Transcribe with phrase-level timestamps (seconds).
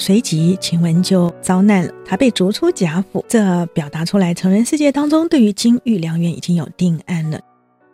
[0.00, 3.22] 随即晴雯就遭难了，她被逐出贾府。
[3.28, 7.38] 这表达出来，成人世界当中对于金玉良缘已经有定案了。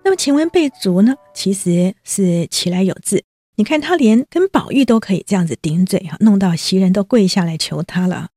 [0.05, 3.25] 那么晴雯被逐呢，其实是其来有自。
[3.57, 8.29] 你看她连跟宝玉都可以这样子顶嘴哈，弄到袭人都跪下来求她了，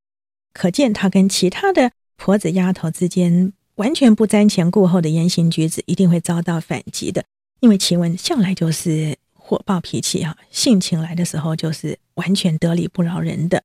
[0.51, 7.23] 可见她跟其他的婆子丫头之间完全不瞻前顾后的言行举止，一定会遭到反击的。
[7.59, 9.15] 因为晴雯向来就是
[9.49, 13.63] 火爆脾气啊，性情来的时候就是完全得理不饶人的，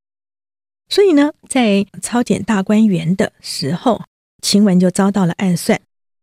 [0.88, 4.02] 所以呢，在抄检大观园的时候，
[4.40, 5.78] 晴雯就遭到了暗算。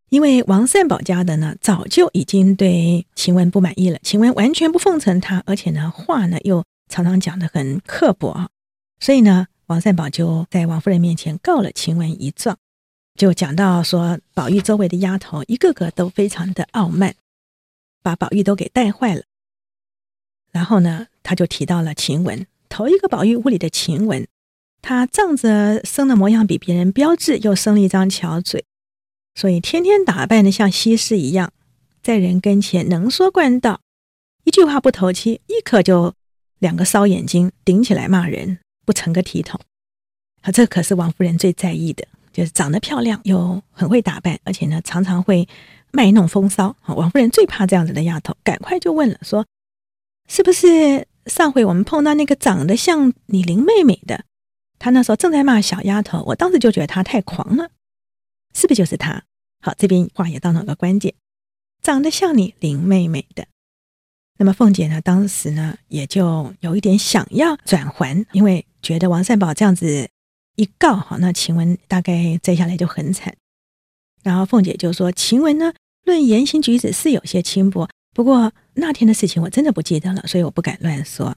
[0.10, 8.50] 因为王善保家的呢，早就已经对晴雯不满意了，晴雯完全不奉承他，而且呢，话呢又常常讲得很刻薄啊，
[9.00, 12.58] 所以呢，王善保就在王夫人面前告了晴雯一状，
[13.16, 17.14] 就讲到说，宝玉周围的丫头一个个都非常的傲慢。
[18.04, 19.22] 把宝玉都给带坏了，
[20.52, 24.28] 然后呢，他就提到了晴雯，头一个宝玉屋里的晴雯，
[24.82, 28.66] 她仗着生的模样比别人标致，又生了一张巧嘴，
[29.36, 31.52] 所以天天打扮的像西施一样，
[32.04, 33.82] 在人跟前能说惯道，
[34.44, 36.14] 一句话不投机，立刻就
[36.60, 39.60] 两个烧眼睛顶起来骂人，不成个体统。
[40.42, 45.48] 啊，这可是王夫人最在意的，就是长得漂亮又很会打扮，而且呢，常常会。
[45.94, 49.46] 卖弄风骚，啊王夫人最怕这样子的丫头，赶快就问了，说
[50.32, 54.24] ：“是不是上回我们碰到那个长得像你林妹妹的？
[54.80, 57.70] 她那时候正在骂小丫头，我当时就觉得她太狂了，
[58.54, 59.26] 是不是就是她？”
[59.60, 61.14] 好，这边话也到了个关键，
[61.84, 63.46] 长得像你林妹妹的。
[64.38, 70.08] 那么凤姐呢，当时呢也就有一点想要转还，因为觉得王善保这样子
[70.56, 73.36] 一告，好，那晴雯大概接下来就很惨。
[74.24, 75.74] 然后凤姐就说：“晴雯呢，
[76.06, 81.36] 论言行举止是有些轻薄，不过那天的事情我真的不记得了，所以我不敢乱说。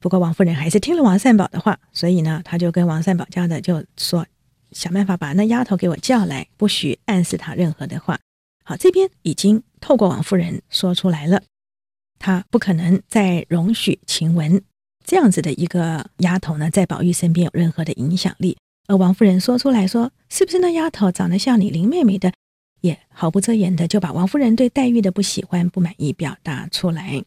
[0.00, 4.26] 不过王夫人还是听了王善保的话，所以呢，她就跟王善保家的就说，
[4.70, 8.18] 想办法把那丫头给我叫来，不许暗示她任何的话。
[8.64, 11.42] 好，这边已经透过王夫人说出来了，
[12.18, 14.62] 她不可能再容许晴雯
[15.04, 22.32] 这样子的一个丫头呢，在宝玉身边有任何的影响力。”而王夫人说出来说：“是不是那丫头长得像你林妹妹的？”
[22.80, 27.24] 也毫不遮掩的就把王夫人对黛玉的不喜欢、不满意表达出来。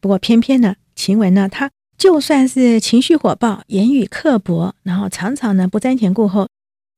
[0.00, 6.48] 不过偏偏呢，晴雯呢，她就算是情绪火爆、言语刻薄，然后常常呢不瞻前顾后，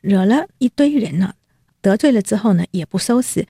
[0.00, 1.34] 惹了一堆人呢，
[1.80, 3.46] 得罪了之后呢也不收拾。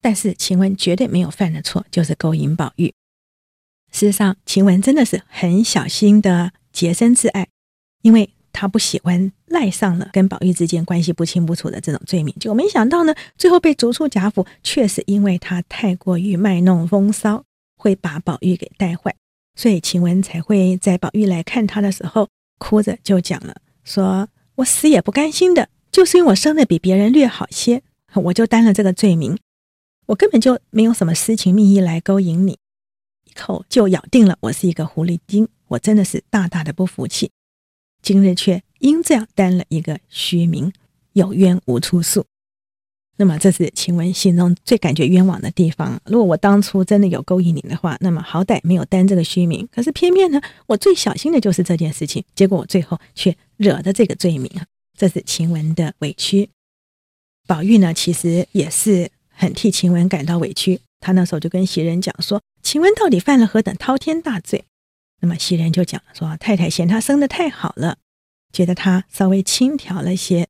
[0.00, 2.94] 但是晴雯绝对没有犯的错，就是勾引宝玉。
[3.92, 7.48] 事实上，晴雯真的是很小心的洁身自爱，
[8.02, 8.30] 因为。
[8.52, 17.44] 他不喜欢赖上了跟宝玉之间关系不清不楚的这种罪名，就没想到呢，最后被逐出贾府，却是因为他太过于卖弄风骚，
[17.76, 19.14] 会把宝玉给带坏，
[19.54, 22.28] 所以晴雯才会在宝玉来看他的时候，
[22.58, 27.82] 哭着就讲了，说我死也不甘心的，就是因为我生的比别人略好些，
[28.14, 29.38] 我就担了这个罪名，
[30.06, 32.58] 我根本就没有什么私情蜜意来勾引你，
[33.24, 37.30] 一口就咬定了我是一个狐狸精，我真的是大大的不服气。
[38.08, 40.72] 今日却因这样担了一个虚名，
[41.12, 42.24] 有冤无处诉。
[43.18, 46.00] 那么这是晴雯心中最感觉冤枉的地方。
[46.06, 49.68] 如果我当初真的有勾引你的话，那么好歹没有担这个虚名。
[49.70, 54.64] 可是偏偏呢，我最小心的就是这件事情，结果我最后却惹的这个罪名啊，
[54.96, 56.48] 这是晴雯的委屈。
[57.46, 60.80] 宝玉呢，其实也是很替晴雯感到委屈。
[60.98, 64.64] 他那时候就跟袭人讲说：“晴雯到底犯了何等滔天大罪？”
[65.20, 67.96] 那么袭人就讲了说，太太嫌她生得太好了，
[68.52, 70.46] 觉得她稍微轻佻了些，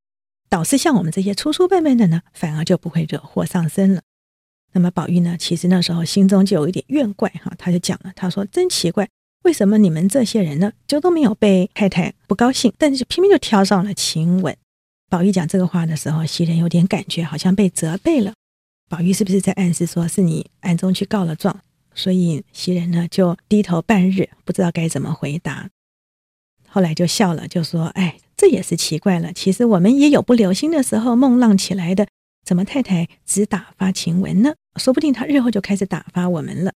[0.49, 4.03] 倒是像我们这些粗粗笨笨的呢，反而就不会惹祸上身了。
[4.73, 9.09] 那么宝玉呢，其实那时候心中就有一点怨怪哈，他就讲了，他说真奇怪，
[9.45, 14.55] 为什么你们这些人呢，就都没有被太太不高兴，但是偏偏就挑上了晴雯。
[15.09, 18.35] 宝玉讲这个话的时候，袭人有点感觉好像被责备了。
[18.91, 21.61] 宝玉是不是在暗示说，是你暗中去告了状？
[21.99, 25.69] 所以袭人呢就低头半日，不知道该怎么回答。
[26.69, 29.33] 后来就笑了，就说：“哎，这也是奇怪了。
[29.33, 32.07] 其实我们也有不留心的时候，梦浪起来的。
[32.45, 34.55] 怎么太太只打发晴雯呢？
[34.77, 36.73] 说不定她日后就开始打发我们了。”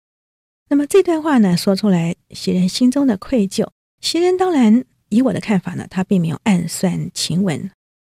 [0.70, 3.68] 那么这段话呢说出来，袭人心中的愧疚。
[4.00, 7.70] 袭人当然以我的看法呢，他并没有暗算晴雯。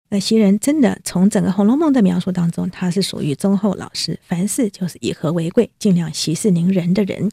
[0.09, 7.31] 那袭人真的从整个《红楼梦》的描述当中，他是属于忠厚老实，凡事就是以和为贵，尽量息事宁人的人。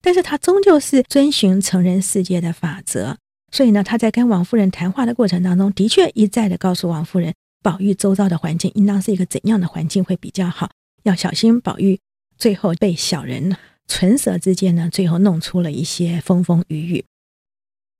[0.00, 3.16] 但是他终究是遵循成人世界的法则，
[3.50, 10.70] 所以呢，他在跟王夫人谈话的过程当中，的确一再的告诉王夫人，宝玉周遭的环境应当是一个怎样的环境会比较好，
[11.02, 11.98] 要小心宝玉
[12.38, 13.56] 最后被小人
[13.88, 17.04] 唇舌之间呢，最后弄出了一些风风雨雨。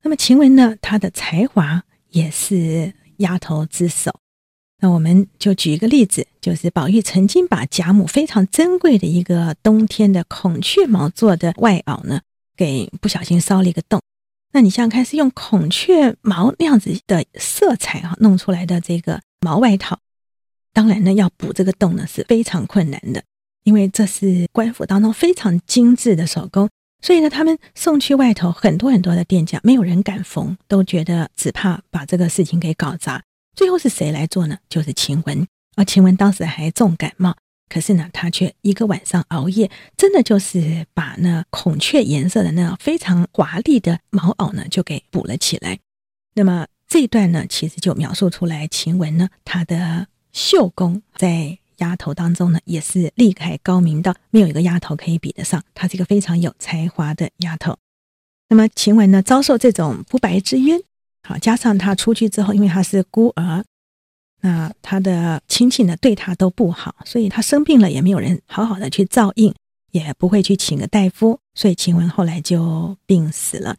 [0.02, 4.20] 那么晴雯呢，她的才华也是丫头之手。
[4.78, 12.20] 那我们就举一个例子，就是宝玉曾经把贾母非常珍贵的一个冬天的孔雀毛做的外袄呢，
[12.54, 14.00] 给不小心烧了一个洞。
[14.52, 19.98] 那你想想看，是用孔雀毛那样子的色彩哈弄出来的这个毛外套，
[20.72, 23.22] 当然呢要补这个洞呢是非常困难的，
[23.64, 26.68] 因为这是官府当中非常精致的手工，
[27.06, 33.22] 所以呢他们送去外头很多很多的店家，没有人敢缝，都觉得只怕把这个事情给搞砸。
[33.54, 34.58] 最后是谁来做呢？
[34.68, 35.46] 就是晴雯。
[35.76, 37.36] 而晴雯当时还重感冒，
[37.68, 45.78] 可是呢，她却一个晚上熬夜，真的就是把那孔雀颜色的那非常华丽的毛袄呢，就给补了起来。
[46.34, 55.62] 那么这一段呢，其实就描述出来晴雯呢，她的绣工在丫头当中呢，也是厉害高明的没有一个丫头可以比得上。
[55.74, 57.76] 她是一个非常有才华的丫头。
[58.48, 60.80] 那么晴雯呢，遭受这种不白之冤。
[61.22, 63.64] 好，加上她出去之后，因为她是孤儿，
[64.42, 69.52] 那他的亲戚呢对她都不好，所以她生病了也没有人好好的去照应，
[69.90, 73.76] 也不会去请个大夫，所以晴雯后来就病死了。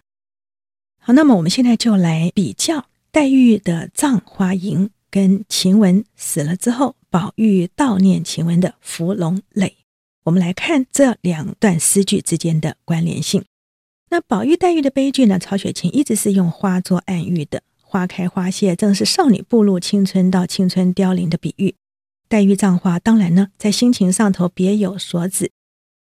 [1.00, 9.78] 好，那么我们现在就来比较黛玉的葬花吟跟晴雯死了之后，宝玉悼念晴雯的芙蓉泪，
[10.26, 13.44] 我们来看这两段诗句之间的关联性。
[14.10, 15.38] 那宝玉黛玉的悲剧呢？
[15.38, 21.76] 曹雪芹一直是用花做暗喻的，花开花谢，正是少女步入青春到青春凋零的比喻。
[22.30, 25.52] 黛玉葬花，当然呢，在心情上头别有所指。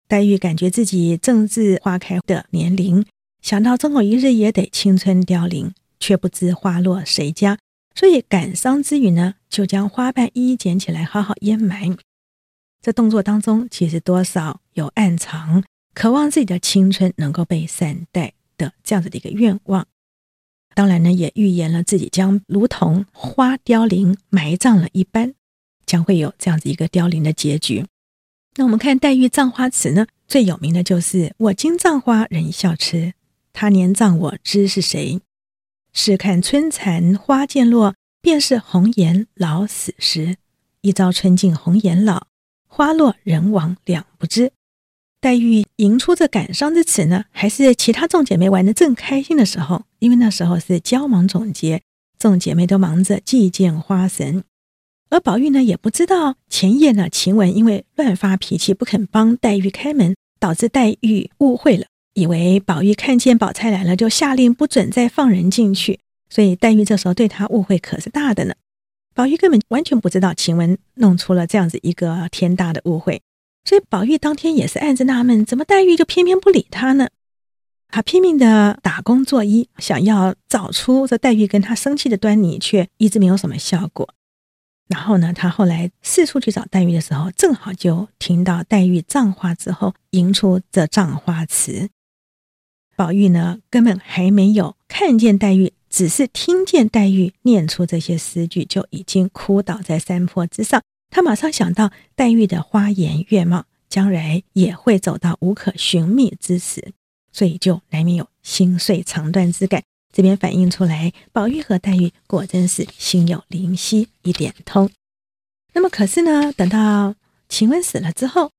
[0.08, 3.04] 黛玉感觉自己正值花开的年龄，
[3.42, 7.58] 想到终有一日也得青春凋零，却不知花落谁家，
[7.96, 11.96] 所以感伤之余呢，就将花瓣一一捡起来，好好掩埋。
[12.82, 15.64] 这动作当中，其实多少有暗藏。
[15.94, 19.86] 渴望自己的青春能够被善待的这样子的一个愿望，
[20.74, 25.32] 当然呢，也预言了自己将如同花凋零埋葬了一般，
[25.86, 27.86] 将会有这样子一个凋零的结局。
[28.56, 33.14] 那我们看黛玉葬花词呢，最有名的就是“我今葬花人笑痴，
[33.54, 35.18] 他年葬我知是谁？
[35.98, 40.36] 试看春残花渐落，便是红颜老死时。
[40.82, 42.26] 一朝春尽红颜老，
[42.68, 44.52] 花落人亡两不知。”
[45.22, 51.80] 黛玉吟出这感伤之词呢，还是其他众姐妹玩得正开心的时候，因为那时候是交忙总结，
[52.18, 54.44] 众姐妹都忙着祭见花神，
[55.08, 68.54] 而宝玉呢也不知道前夜呢晴雯因为乱发脾气不肯帮黛玉开门，导致黛玉误会了，以为宝玉看见宝钗来了就下令不准再放人进去，所以黛玉这时候对她误会可是大的呢。
[69.14, 73.20] 宝玉根本完全不知道晴雯弄出了这样子一个天大的误会。
[73.64, 77.08] 所以宝玉当天也是暗自纳闷，怎么黛玉就偏偏不理他呢？
[77.88, 84.08] 他拼命的打工作揖，想要找出这黛玉跟他生气的端倪，却一直没有什么效果。
[84.88, 91.90] 然后呢，他后来四处去找黛玉的时候，正好就听到黛玉葬花之后吟出这葬花词。
[92.96, 100.82] 宝玉呢，根本还没有看见黛玉，只是听见黛玉念出这些诗句，就已经哭倒在山坡之上。
[101.10, 106.92] 他马上想到黛玉的花颜月貌，将来也会走到无可寻觅之时，
[107.30, 109.82] 所以就难免有心碎肠断之感。
[110.12, 114.90] 这边反映出来，宝玉和黛玉果真是心有灵犀一点通。
[115.74, 117.14] 那么，可是呢，等到
[117.50, 118.50] 晴雯死了之后，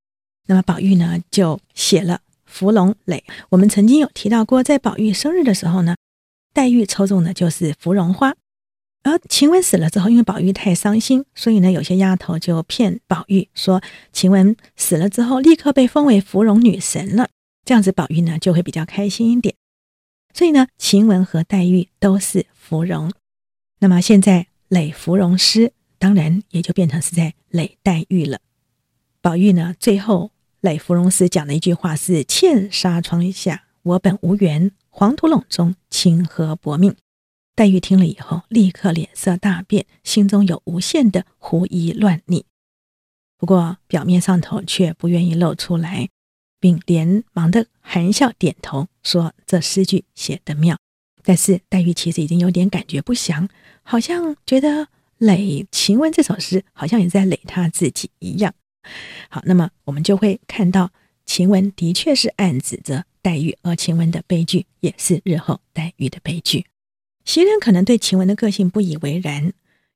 [0.45, 3.23] 那么宝玉呢就写了《芙蓉蕾》。
[3.49, 5.95] 我们曾经有提到过，在宝玉生日的时候呢，
[6.53, 8.35] 黛玉抽中的就是芙蓉花。
[9.03, 17.29] 而晴雯死了之后，因为宝玉太伤心，所以呢，有些丫头就骗宝玉说，晴雯死了之后，立刻被封为芙蓉女神了，
[17.63, 19.55] 这样子宝玉呢就会比较开心一点。
[20.33, 23.13] 所以呢，晴雯和黛玉都是芙蓉。
[23.79, 28.39] 那么现在藓芙蓉诗，当然也就变成是在藓黛玉了。
[29.21, 36.95] 宝玉呢，最后藓芙蓉诗讲的一句话是：“茜纱窗下，我本无缘；黄土陇中，情何薄命。”
[37.55, 42.45] 黛玉听了以后，立刻脸色大变，心中有无限的狐疑乱逆。
[43.37, 46.09] 不过表面上头却不愿意露出来，
[46.59, 50.77] 并连忙的含笑点头，说：“这诗句写得妙。”
[51.23, 53.47] 但是黛玉其实已经有点感觉不祥，
[53.83, 54.87] 好像觉得
[55.19, 55.37] 藓
[55.71, 58.53] 晴雯这首诗好像也在藓她自己一样。
[59.29, 60.91] 好，那么我们就会看到
[61.25, 66.65] 晴雯的确是暗指着黛玉，而晴雯的悲剧也是日后黛玉的悲剧。
[67.25, 69.51] 袭人可能对晴雯的个性不以为然，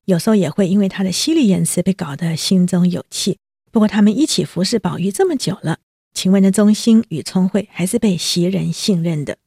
[0.05, 3.37] 有时候也会因为她的犀利言辞被搞得心中有气。
[3.71, 5.79] 不过他们一起服侍宝玉这么久了，
[6.13, 9.37] 晴雯的忠心与聪慧还是被袭人信任的。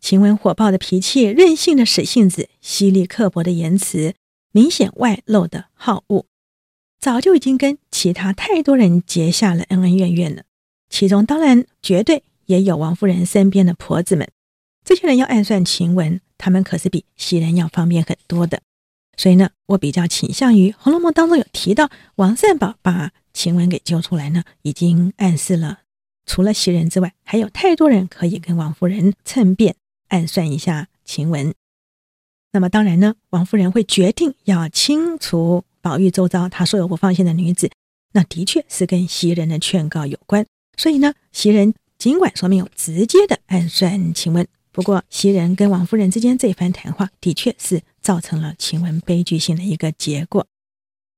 [0.00, 4.14] 晴雯火爆的脾气、任性的使性子、犀利刻薄的言辞、
[4.52, 6.24] 明显外露的好恶，
[7.00, 10.42] 早就已经跟其他太多人结下了恩恩怨怨了。
[10.90, 14.28] 其中当然绝对也有王夫人身边的婆子们，
[14.84, 18.60] 这些人要暗算晴雯，他们可是比袭人要方便很多的。
[19.16, 25.80] 所以呢，我比较倾向于《红楼梦》当中有提到王善保把晴雯给揪出来呢，已经暗示了，
[26.24, 29.76] 除了袭人之外，还有太多人可以跟王夫人趁便
[30.08, 31.52] 暗算一下晴雯。
[32.52, 37.70] 那么当然呢，王夫人会决定要清除宝玉周遭他所有不放心的女子，
[38.12, 40.44] 那的确是跟袭人的劝告有关。
[40.76, 44.46] 所以呢，袭人尽管说没有直接的暗算晴雯。
[44.70, 50.46] 不过，袭人跟王夫人之间这番谈话，的确是造成了晴雯悲剧性的一个结果。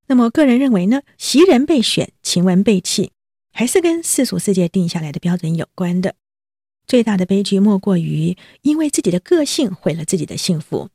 [0.07, 3.11] 那么，个人认为呢，袭人被选，晴雯被弃，
[3.53, 6.15] 还是跟世俗世界定下来的标准有关的。
[6.87, 10.91] 最大的悲剧莫过于因为自己的个性毁了自己的幸福。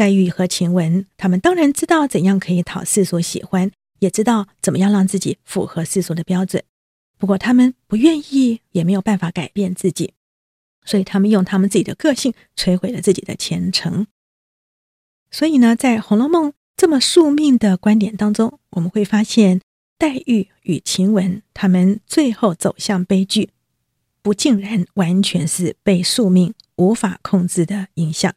[0.00, 6.64] 黛玉和晴雯，他们当然知道怎样可以讨世俗喜欢，也知道怎么样让自己符合世俗的标准。
[7.18, 10.14] 不过，他们不愿意，也没有办法改变自己。
[10.86, 14.06] 所以他们用他们自己的个性摧毁了自己的前程。
[15.30, 19.60] 所以呢，在《红楼梦》这么宿命的观点当中，我们会发现
[19.98, 23.50] 黛玉与晴雯他们最后走向悲剧，
[24.22, 28.34] 不尽然完全是被宿命无法控制的影响，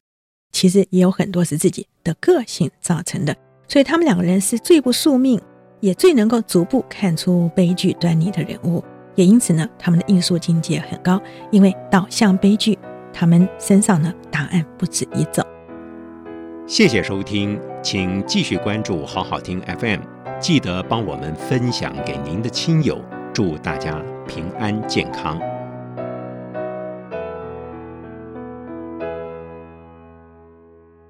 [0.53, 3.35] 其实也有很多是自己的个性造成的。
[3.67, 5.41] 所以他们两个人是最不宿命，
[5.81, 8.81] 也最能够逐步看出悲剧端倪的人物。
[9.15, 12.79] 也因此呢，他们的艺术境界很高，因为导向悲剧，
[13.11, 15.45] 他们身上呢答案不止一种。
[16.65, 19.99] 谢谢收听，请继续关注好好听 FM，
[20.39, 22.99] 记得帮我们分享给您的亲友，
[23.33, 25.52] 祝大家平安健康。